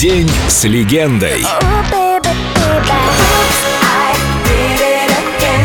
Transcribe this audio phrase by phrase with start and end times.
[0.00, 1.44] День с легендой.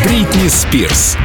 [0.04, 1.16] Бритни Спирс.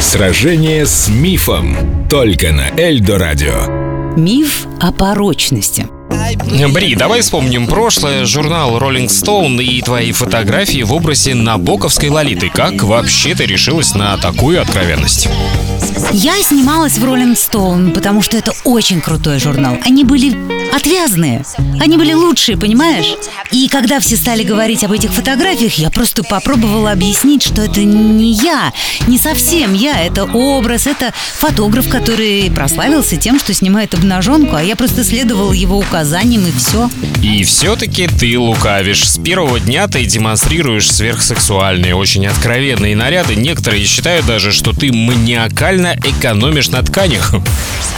[0.00, 1.76] Сражение с мифом.
[2.08, 4.14] Только на Эльдо Радио.
[4.16, 5.88] Миф о порочности.
[6.72, 12.48] Бри, давай вспомним прошлое, журнал Rolling Stone и твои фотографии в образе набоковской Лолиты.
[12.48, 15.28] Как вообще ты решилась на такую откровенность?
[16.12, 19.76] Я снималась в Rolling Stone, потому что это очень крутой журнал.
[19.84, 20.36] Они были
[20.74, 21.44] отвязные.
[21.80, 23.06] Они были лучшие, понимаешь?
[23.50, 28.32] И когда все стали говорить об этих фотографиях, я просто попробовала объяснить, что это не
[28.32, 28.72] я,
[29.06, 30.00] не совсем я.
[30.00, 35.78] Это образ, это фотограф, который прославился тем, что снимает обнаженку, а я просто следовала его
[35.78, 36.88] указаниям и все.
[37.22, 39.08] И все-таки ты лукавишь.
[39.08, 43.34] С первого дня ты демонстрируешь сверхсексуальные, очень откровенные наряды.
[43.34, 47.34] Некоторые считают даже, что ты маниакально экономишь на тканях.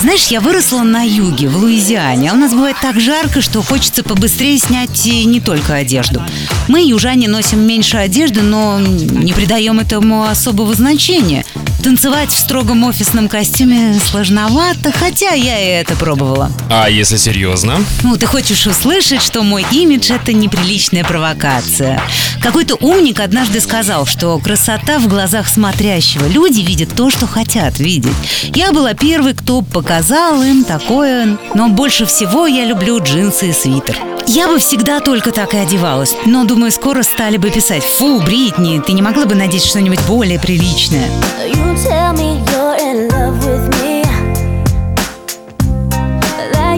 [0.01, 4.03] Знаешь, я выросла на юге, в Луизиане, а у нас бывает так жарко, что хочется
[4.03, 6.23] побыстрее снять не только одежду.
[6.69, 11.45] Мы, южане, носим меньше одежды, но не придаем этому особого значения.
[11.83, 16.53] Танцевать в строгом офисном костюме сложновато, хотя я и это пробовала.
[16.69, 17.79] А если серьезно?
[18.03, 22.03] Ну, ты хочешь услышать, что мой имидж— это неприличная провокация.
[22.43, 26.27] Какой-то умник однажды сказал, что красота в глазах смотрящего.
[26.27, 28.13] Люди видят то, что хотят видеть.
[28.55, 33.97] Я была первой, кто показал им такое, но больше всего я люблю джинсы и свитер.
[34.33, 38.79] Я бы всегда только так и одевалась, но думаю, скоро стали бы писать «Фу, Бритни,
[38.79, 41.11] ты не могла бы надеть что-нибудь более приличное?»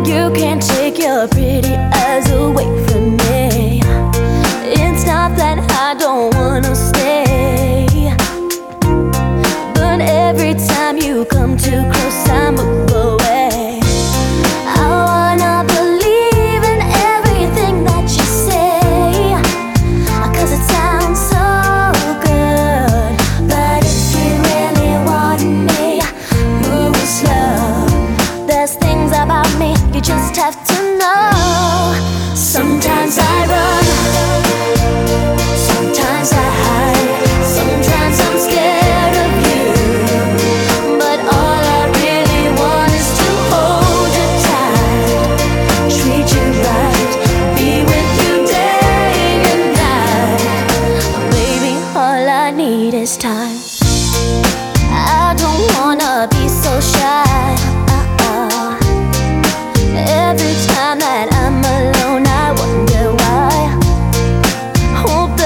[0.04, 3.21] You can't take your pretty eyes away from me.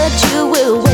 [0.09, 0.86] you will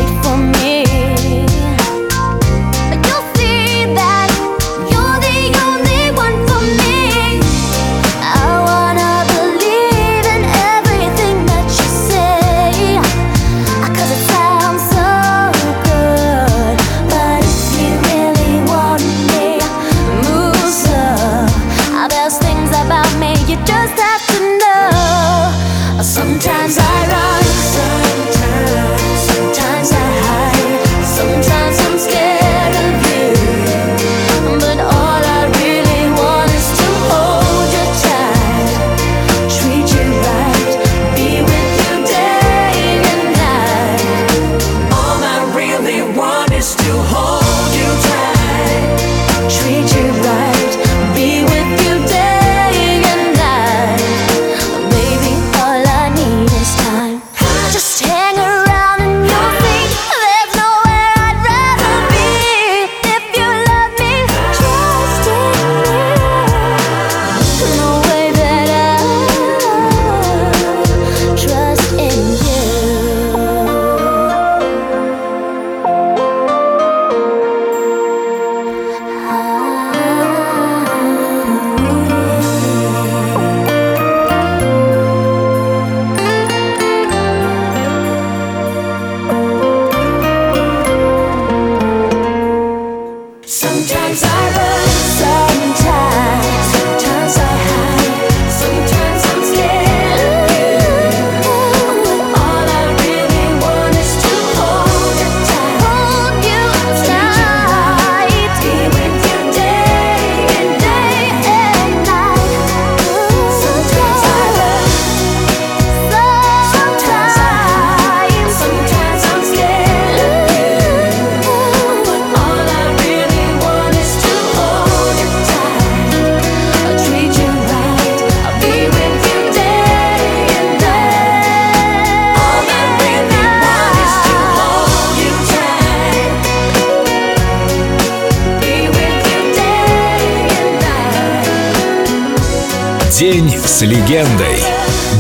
[143.18, 144.56] День с легендой.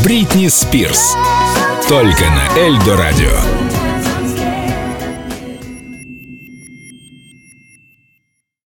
[0.02, 1.14] Бритни Спирс.
[1.88, 3.71] Только на Эльдо Радио.